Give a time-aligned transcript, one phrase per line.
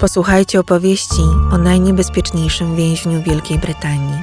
[0.00, 4.22] Posłuchajcie opowieści o najniebezpieczniejszym więźniu Wielkiej Brytanii.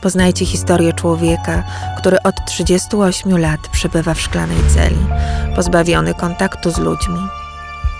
[0.00, 1.64] Poznajcie historię człowieka,
[1.98, 5.06] który od 38 lat przebywa w szklanej celi,
[5.56, 7.18] pozbawiony kontaktu z ludźmi.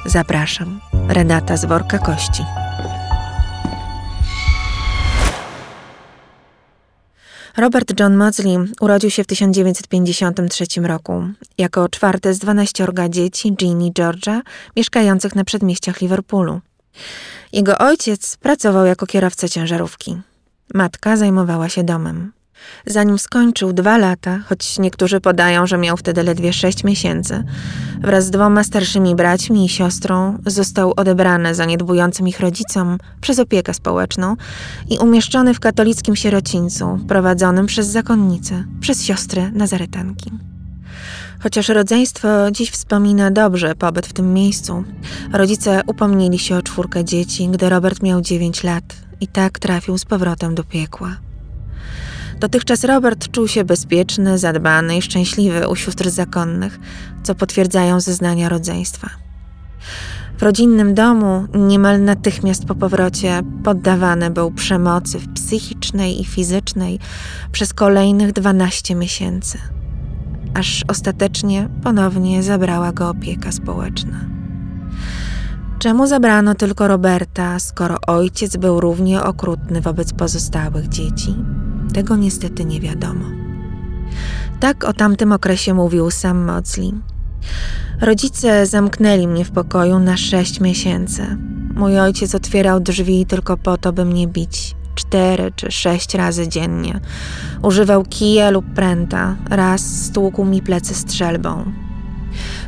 [0.06, 2.42] Zapraszam, Renata z Worka Kości.
[7.56, 11.24] Robert John Maudsley urodził się w 1953 roku
[11.58, 14.42] jako czwarte z dwanaściorga dzieci Ginny i Georgia
[14.76, 16.60] mieszkających na przedmieściach Liverpoolu.
[17.52, 20.20] Jego ojciec pracował jako kierowca ciężarówki.
[20.74, 22.32] Matka zajmowała się domem.
[22.86, 27.44] Zanim skończył dwa lata, choć niektórzy podają, że miał wtedy ledwie sześć miesięcy,
[28.00, 34.36] wraz z dwoma starszymi braćmi i siostrą został odebrany zaniedbującym ich rodzicom przez opiekę społeczną
[34.88, 40.30] i umieszczony w katolickim sierocińcu prowadzonym przez zakonnicę, przez siostry nazaretanki.
[41.42, 44.84] Chociaż rodzeństwo dziś wspomina dobrze pobyt w tym miejscu,
[45.32, 48.84] rodzice upomnieli się o czwórkę dzieci, gdy Robert miał dziewięć lat
[49.20, 51.16] i tak trafił z powrotem do piekła.
[52.42, 56.80] Dotychczas Robert czuł się bezpieczny, zadbany i szczęśliwy u sióstr zakonnych,
[57.22, 59.10] co potwierdzają zeznania rodzeństwa.
[60.38, 66.98] W rodzinnym domu niemal natychmiast po powrocie poddawany był przemocy psychicznej i fizycznej
[67.52, 69.58] przez kolejnych 12 miesięcy,
[70.54, 74.20] aż ostatecznie ponownie zabrała go opieka społeczna.
[75.78, 81.34] Czemu zabrano tylko Roberta, skoro ojciec był równie okrutny wobec pozostałych dzieci?
[81.94, 83.24] Tego niestety nie wiadomo.
[84.60, 86.92] Tak o tamtym okresie mówił sam Maudsley.
[88.00, 91.36] Rodzice zamknęli mnie w pokoju na sześć miesięcy.
[91.74, 94.74] Mój ojciec otwierał drzwi tylko po to, by mnie bić.
[94.94, 97.00] Cztery czy sześć razy dziennie.
[97.62, 99.36] Używał kija lub pręta.
[99.50, 101.72] Raz stłukł mi plecy strzelbą.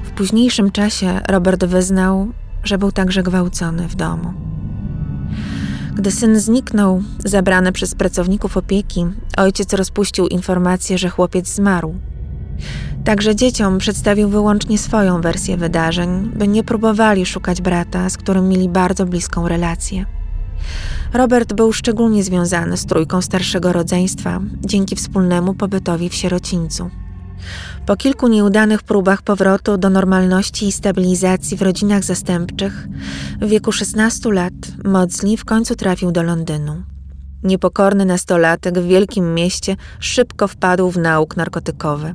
[0.05, 2.29] W późniejszym czasie Robert wyznał,
[2.65, 4.54] że był także gwałcony w domu.
[5.95, 9.07] Gdy syn zniknął, zabrany przez pracowników opieki,
[9.37, 11.95] ojciec rozpuścił informację, że chłopiec zmarł.
[13.05, 18.69] Także dzieciom przedstawił wyłącznie swoją wersję wydarzeń, by nie próbowali szukać brata, z którym mieli
[18.69, 20.07] bardzo bliską relację.
[21.13, 26.91] Robert był szczególnie związany z trójką starszego rodzeństwa dzięki wspólnemu pobytowi w sierocińcu.
[27.87, 32.89] Po kilku nieudanych próbach powrotu do normalności i stabilizacji w rodzinach zastępczych,
[33.41, 34.53] w wieku 16 lat
[34.85, 36.83] Maudsley w końcu trafił do Londynu.
[37.43, 42.15] Niepokorny nastolatek w wielkim mieście szybko wpadł w nauk narkotykowy.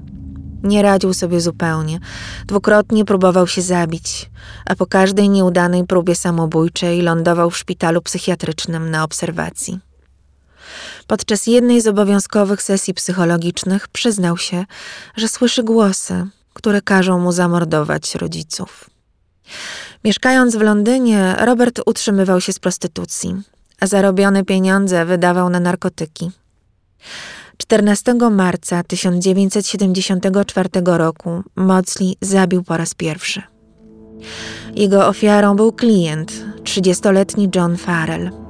[0.63, 2.00] Nie radził sobie zupełnie.
[2.46, 4.31] Dwukrotnie próbował się zabić,
[4.66, 9.88] a po każdej nieudanej próbie samobójczej lądował w szpitalu psychiatrycznym na obserwacji.
[11.07, 14.66] Podczas jednej z obowiązkowych sesji psychologicznych przyznał się,
[15.16, 18.90] że słyszy głosy, które każą mu zamordować rodziców.
[20.03, 23.35] Mieszkając w Londynie, Robert utrzymywał się z prostytucji,
[23.79, 26.31] a zarobione pieniądze wydawał na narkotyki.
[27.58, 33.41] 14 marca 1974 roku Maudsley zabił po raz pierwszy.
[34.75, 36.31] Jego ofiarą był klient,
[36.63, 38.48] 30-letni John Farrell.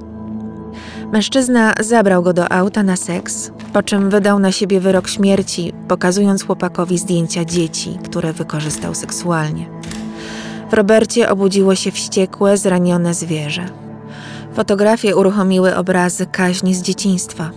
[1.12, 6.46] Mężczyzna zabrał go do auta na seks, po czym wydał na siebie wyrok śmierci, pokazując
[6.46, 9.66] chłopakowi zdjęcia dzieci, które wykorzystał seksualnie.
[10.70, 13.66] W Robercie obudziło się wściekłe, zranione zwierzę.
[14.54, 17.50] Fotografie uruchomiły obrazy kaźni z dzieciństwa.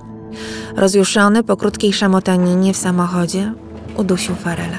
[0.76, 3.54] Rozjuszony po krótkiej szamotaninie w samochodzie,
[3.98, 4.78] udusił Farela.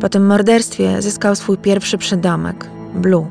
[0.00, 3.26] Po tym morderstwie zyskał swój pierwszy przydomek Blue,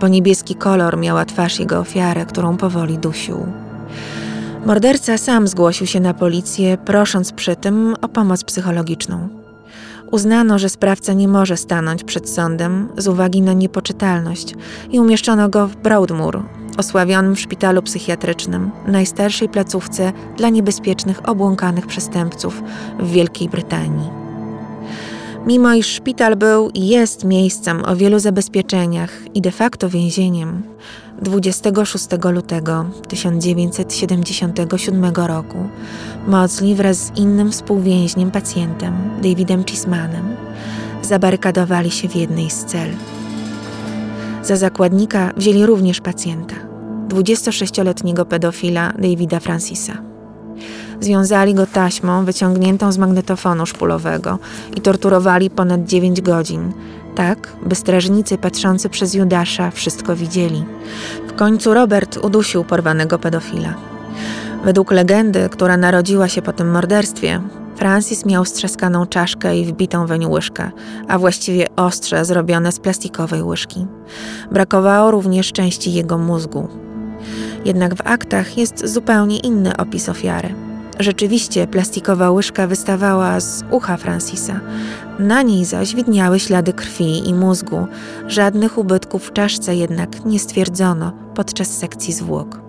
[0.00, 3.65] bo niebieski kolor miała twarz jego ofiary, którą powoli dusił.
[4.66, 9.28] Morderca sam zgłosił się na policję, prosząc przy tym o pomoc psychologiczną.
[10.10, 14.54] Uznano, że sprawca nie może stanąć przed sądem z uwagi na niepoczytalność
[14.90, 16.42] i umieszczono go w Broadmoor,
[16.78, 22.62] osławionym szpitalu psychiatrycznym, najstarszej placówce dla niebezpiecznych, obłąkanych przestępców
[23.00, 24.25] w Wielkiej Brytanii.
[25.46, 30.62] Mimo iż szpital był i jest miejscem o wielu zabezpieczeniach i de facto więzieniem,
[31.22, 35.58] 26 lutego 1977 roku
[36.26, 40.36] Maudsley wraz z innym współwięźniem pacjentem, Davidem Chismanem,
[41.02, 42.88] zabarykadowali się w jednej z cel.
[44.42, 46.54] Za zakładnika wzięli również pacjenta,
[47.08, 50.15] 26-letniego pedofila Davida Francisa.
[51.00, 54.38] Związali go taśmą wyciągniętą z magnetofonu szpulowego
[54.76, 56.72] i torturowali ponad 9 godzin,
[57.14, 60.64] tak by strażnicy patrzący przez Judasza wszystko widzieli.
[61.28, 63.74] W końcu Robert udusił porwanego pedofila.
[64.64, 67.40] Według legendy, która narodziła się po tym morderstwie,
[67.76, 70.70] Francis miał strzeskaną czaszkę i wbitą weń łyżkę,
[71.08, 73.86] a właściwie ostrze zrobione z plastikowej łyżki.
[74.52, 76.68] Brakowało również części jego mózgu.
[77.64, 80.65] Jednak w aktach jest zupełnie inny opis ofiary.
[81.00, 84.60] Rzeczywiście plastikowa łyżka wystawała z ucha Francisa.
[85.18, 87.86] Na niej zaś widniały ślady krwi i mózgu.
[88.26, 92.60] Żadnych ubytków w czaszce jednak nie stwierdzono podczas sekcji zwłok.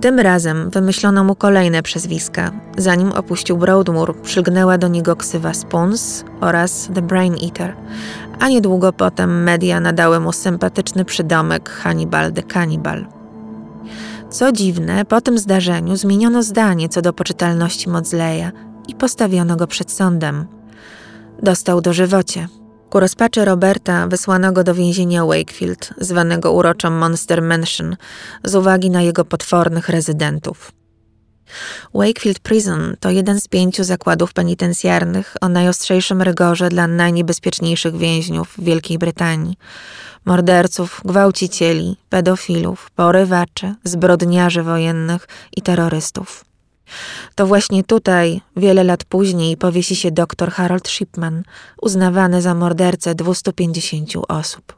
[0.00, 2.50] Tym razem wymyślono mu kolejne przezwiska.
[2.78, 7.76] Zanim opuścił Broadmoor, przylgnęła do niego ksywa Spoons oraz The Brain Eater,
[8.40, 13.06] a niedługo potem media nadały mu sympatyczny przydomek Hannibal the Cannibal.
[14.32, 18.50] Co dziwne, po tym zdarzeniu zmieniono zdanie co do poczytalności Maudsley'a
[18.88, 20.46] i postawiono go przed sądem.
[21.42, 22.48] Dostał dożywocie.
[22.90, 27.96] Ku rozpaczy Roberta wysłano go do więzienia Wakefield, zwanego uroczo Monster Mansion,
[28.44, 30.72] z uwagi na jego potwornych rezydentów.
[31.94, 38.64] Wakefield Prison to jeden z pięciu zakładów penitencjarnych o najostrzejszym rygorze dla najniebezpieczniejszych więźniów w
[38.64, 39.56] Wielkiej Brytanii.
[40.24, 46.44] Morderców, gwałcicieli, pedofilów, porywaczy, zbrodniarzy wojennych i terrorystów.
[47.34, 51.42] To właśnie tutaj, wiele lat później, powiesi się dr Harold Shipman,
[51.80, 54.76] uznawany za mordercę 250 osób.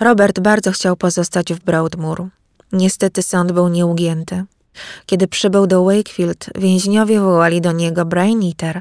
[0.00, 2.26] Robert bardzo chciał pozostać w Broadmoor.
[2.72, 4.44] Niestety sąd był nieugięty.
[5.06, 8.80] Kiedy przybył do Wakefield, więźniowie wołali do niego Brain Eater.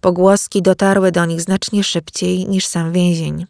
[0.00, 3.46] Pogłoski dotarły do nich znacznie szybciej niż sam więzień.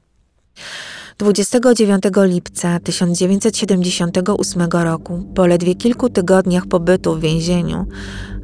[1.19, 7.87] 29 lipca 1978 roku, po ledwie kilku tygodniach pobytu w więzieniu,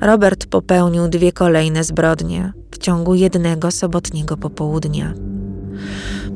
[0.00, 5.14] Robert popełnił dwie kolejne zbrodnie w ciągu jednego sobotniego popołudnia.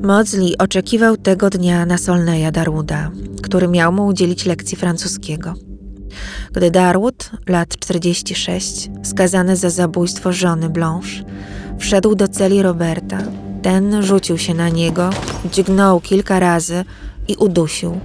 [0.02, 3.10] Maudsley oczekiwał tego dnia na Solneya Darwooda,
[3.42, 5.54] który miał mu udzielić lekcji francuskiego.
[6.52, 11.24] Gdy Darwood, lat 46, skazany za zabójstwo żony Blanche,
[11.78, 13.18] wszedł do celi Roberta,
[13.62, 15.10] ten rzucił się na niego,
[15.52, 16.84] dźgnął kilka razy
[17.28, 18.00] i udusił.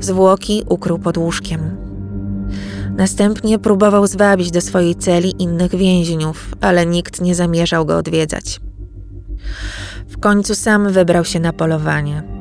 [0.00, 1.76] Zwłoki ukrył pod łóżkiem.
[2.96, 8.60] Następnie próbował zwabić do swojej celi innych więźniów, ale nikt nie zamierzał go odwiedzać.
[10.08, 12.37] W końcu sam wybrał się na polowanie.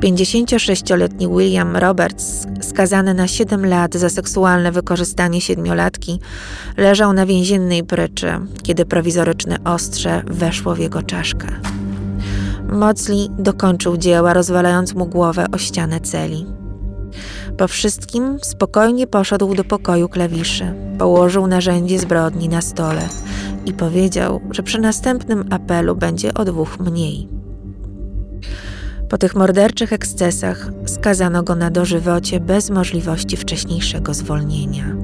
[0.00, 6.20] 56-letni William Roberts, skazany na 7 lat za seksualne wykorzystanie siedmiolatki,
[6.76, 8.32] leżał na więziennej pryczy,
[8.62, 11.48] kiedy prowizoryczne ostrze weszło w jego czaszkę.
[12.68, 16.46] Mocli dokończył dzieła, rozwalając mu głowę o ścianę celi.
[17.58, 23.08] Po wszystkim spokojnie poszedł do pokoju klawiszy, położył narzędzie zbrodni na stole
[23.66, 27.28] i powiedział, że przy następnym apelu będzie o dwóch mniej.
[29.14, 34.96] Po tych morderczych ekscesach skazano go na dożywocie bez możliwości wcześniejszego zwolnienia.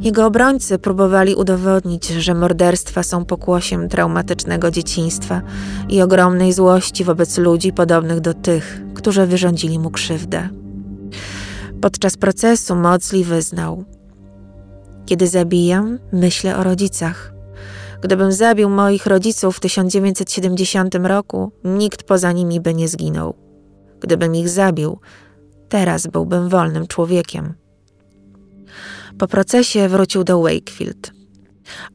[0.00, 5.42] Jego obrońcy próbowali udowodnić, że morderstwa są pokłosiem traumatycznego dzieciństwa
[5.88, 10.48] i ogromnej złości wobec ludzi podobnych do tych, którzy wyrządzili mu krzywdę.
[11.80, 13.84] Podczas procesu Mocli wyznał:
[15.06, 17.39] Kiedy zabijam, myślę o rodzicach.
[18.02, 23.34] Gdybym zabił moich rodziców w 1970 roku, nikt poza nimi by nie zginął.
[24.00, 24.98] Gdybym ich zabił,
[25.68, 27.54] teraz byłbym wolnym człowiekiem.
[29.18, 31.12] Po procesie wrócił do Wakefield.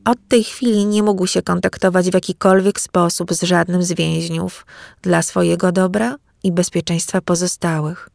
[0.06, 4.66] Od tej chwili nie mógł się kontaktować w jakikolwiek sposób z żadnym z więźniów
[5.02, 8.10] dla swojego dobra i bezpieczeństwa pozostałych.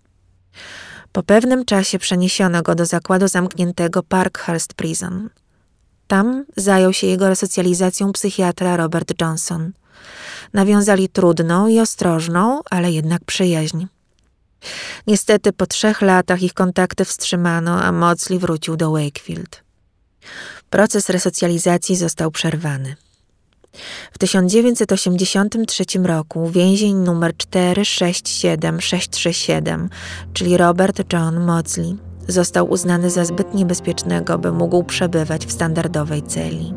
[1.12, 5.30] Po pewnym czasie przeniesiono go do zakładu zamkniętego Parkhurst Prison,
[6.11, 9.73] tam zajął się jego resocjalizacją psychiatra Robert Johnson.
[10.52, 13.87] Nawiązali trudną i ostrożną, ale jednak przyjaźń.
[15.07, 19.62] Niestety po trzech latach ich kontakty wstrzymano, a Mocley wrócił do Wakefield.
[20.71, 22.97] Proces resocjalizacji został przerwany.
[24.12, 29.88] W 1983 roku więzień numer 467637,
[30.33, 36.75] czyli Robert John Mocley, został uznany za zbyt niebezpiecznego, by mógł przebywać w standardowej celi.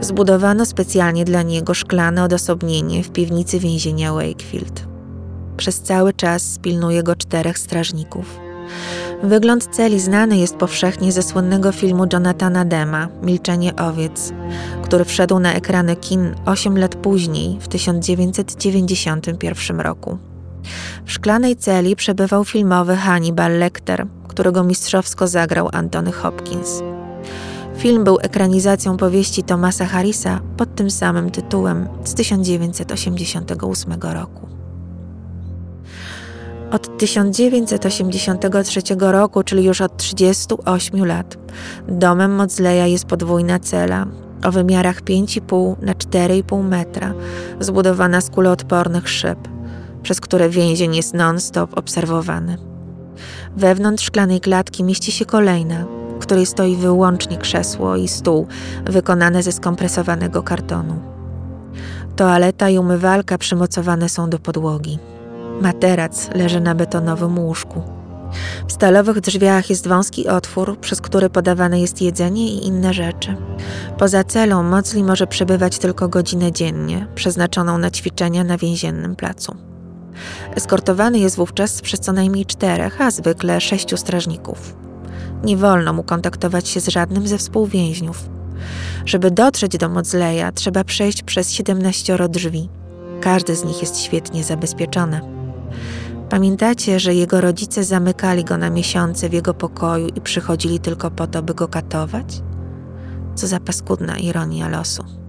[0.00, 4.86] Zbudowano specjalnie dla niego szklane odosobnienie w piwnicy więzienia Wakefield.
[5.56, 8.40] Przez cały czas pilnuje go czterech strażników.
[9.22, 14.32] Wygląd celi znany jest powszechnie ze słynnego filmu Jonathana Dema Milczenie owiec,
[14.82, 20.18] który wszedł na ekrany kin 8 lat później, w 1991 roku.
[21.04, 26.82] W szklanej celi przebywał filmowy Hannibal Lecter, którego mistrzowsko zagrał Antony Hopkins.
[27.76, 34.48] Film był ekranizacją powieści Thomasa Harrisa pod tym samym tytułem z 1988 roku.
[36.72, 41.38] Od 1983 roku, czyli już od 38 lat,
[41.88, 44.06] domem Modzleja jest podwójna cela
[44.44, 47.14] o wymiarach 5,5 na 4,5 metra,
[47.60, 49.38] zbudowana z kuloodpornych szyb,
[50.02, 52.58] przez które więzień jest non-stop obserwowany.
[53.56, 55.84] Wewnątrz szklanej klatki mieści się kolejna,
[56.16, 58.46] w której stoi wyłącznie krzesło i stół
[58.84, 61.00] wykonane ze skompresowanego kartonu.
[62.16, 64.98] Toaleta i umywalka przymocowane są do podłogi.
[65.60, 67.82] Materac leży na betonowym łóżku.
[68.68, 73.36] W stalowych drzwiach jest wąski otwór, przez który podawane jest jedzenie i inne rzeczy.
[73.98, 79.71] Poza celą Mocli może przebywać tylko godzinę dziennie, przeznaczoną na ćwiczenia na więziennym placu.
[80.54, 84.76] Eskortowany jest wówczas przez co najmniej czterech, a zwykle sześciu strażników.
[85.44, 88.28] Nie wolno mu kontaktować się z żadnym ze współwięźniów.
[89.06, 92.68] Żeby dotrzeć do Modzleja, trzeba przejść przez 17 drzwi.
[93.20, 95.20] Każdy z nich jest świetnie zabezpieczony.
[96.30, 101.26] Pamiętacie, że jego rodzice zamykali go na miesiące w jego pokoju i przychodzili tylko po
[101.26, 102.42] to, by go katować?
[103.34, 105.21] Co za paskudna ironia losu.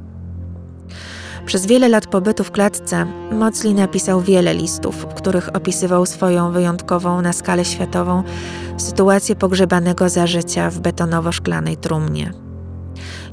[1.45, 7.21] Przez wiele lat pobytu w klatce Mocli napisał wiele listów, w których opisywał swoją wyjątkową
[7.21, 8.23] na skalę światową
[8.77, 12.33] sytuację pogrzebanego za życia w betonowo-szklanej trumnie.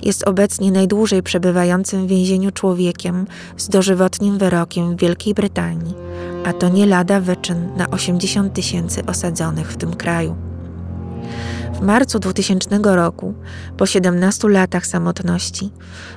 [0.03, 3.27] Jest obecnie najdłużej przebywającym w więzieniu człowiekiem
[3.57, 5.95] z dożywotnim wyrokiem w Wielkiej Brytanii,
[6.45, 10.50] a to nie lada wyczyn na 80 tysięcy osadzonych w tym kraju.
[11.81, 13.35] W marcu 2000 roku,
[13.77, 15.71] po 17 latach samotności,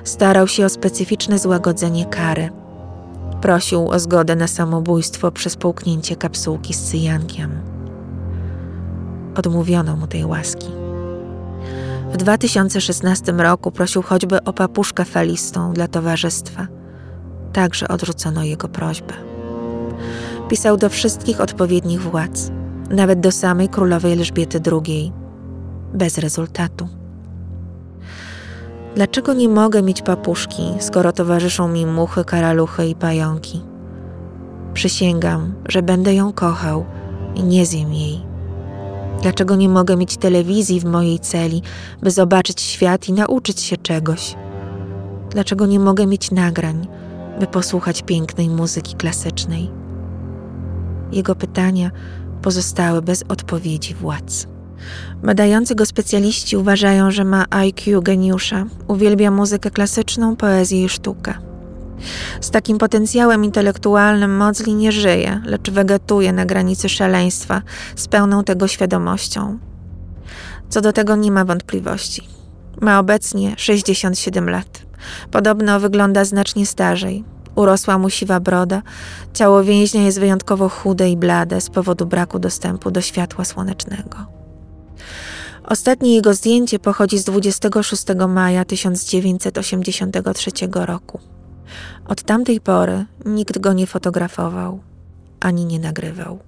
[0.04, 2.50] starał się o specyficzne złagodzenie kary.
[3.40, 7.60] Prosił o zgodę na samobójstwo przez połknięcie kapsułki z cyjankiem.
[9.36, 10.66] Odmówiono mu tej łaski.
[12.12, 16.66] W 2016 roku prosił choćby o papuszkę falistą dla towarzystwa.
[17.52, 19.14] Także odrzucono jego prośbę.
[20.48, 22.50] Pisał do wszystkich odpowiednich władz,
[22.90, 25.23] nawet do samej królowej Elżbiety II,
[25.94, 26.88] bez rezultatu.
[28.94, 33.62] Dlaczego nie mogę mieć papuszki, skoro towarzyszą mi muchy, karaluchy i pająki?
[34.74, 36.84] Przysięgam, że będę ją kochał
[37.34, 38.20] i nie zjem jej.
[39.22, 41.62] Dlaczego nie mogę mieć telewizji w mojej celi,
[42.02, 44.34] by zobaczyć świat i nauczyć się czegoś?
[45.30, 46.86] Dlaczego nie mogę mieć nagrań,
[47.40, 49.70] by posłuchać pięknej muzyki klasycznej?
[51.12, 51.90] Jego pytania
[52.42, 54.53] pozostały bez odpowiedzi władz.
[55.22, 61.34] Badający go specjaliści uważają, że ma IQ geniusza, uwielbia muzykę klasyczną, poezję i sztukę.
[62.40, 67.62] Z takim potencjałem intelektualnym Mozli nie żyje, lecz wegetuje na granicy szaleństwa,
[67.96, 69.58] z pełną tego świadomością.
[70.68, 72.28] Co do tego nie ma wątpliwości.
[72.80, 74.82] Ma obecnie 67 lat.
[75.30, 77.24] Podobno wygląda znacznie starzej.
[77.54, 78.82] Urosła mu siwa broda,
[79.32, 84.43] ciało więźnia jest wyjątkowo chude i blade z powodu braku dostępu do światła słonecznego.
[85.64, 91.20] Ostatnie jego zdjęcie pochodzi z 26 maja 1983 roku.
[92.08, 94.80] Od tamtej pory nikt go nie fotografował
[95.44, 96.38] ani nie nagrywał.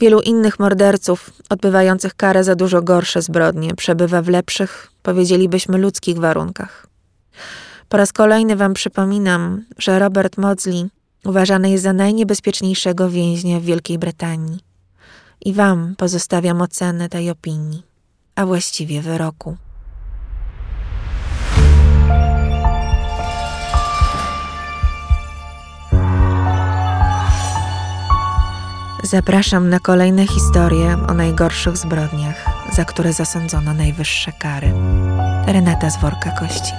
[0.00, 6.86] Wielu innych morderców, odbywających karę za dużo gorsze zbrodnie, przebywa w lepszych, powiedzielibyśmy, ludzkich warunkach.
[7.88, 10.86] Po raz kolejny Wam przypominam, że Robert Maudsley
[11.24, 14.73] uważany jest za najniebezpieczniejszego więźnia w Wielkiej Brytanii.
[15.44, 17.82] I Wam pozostawiam ocenę tej opinii,
[18.34, 19.56] a właściwie wyroku.
[29.02, 34.72] Zapraszam na kolejne historie o najgorszych zbrodniach, za które zasądzono najwyższe kary.
[35.46, 36.72] Renata z worka kości.